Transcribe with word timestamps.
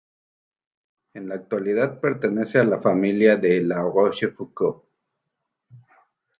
En 1.13 1.29
la 1.29 1.35
actualidad 1.35 1.99
pertenece 1.99 2.57
a 2.57 2.63
la 2.63 2.81
familia 2.81 3.35
de 3.35 3.61
La 3.61 3.81
Rochefoucauld. 3.83 4.81